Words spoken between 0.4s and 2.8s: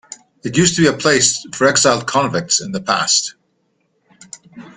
It used to be a place for exiled convicts in